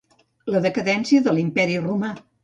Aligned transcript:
La 0.53 0.61
decadència 0.65 1.25
de 1.27 1.33
l'imperi 1.35 1.77
Romà. 1.83 2.11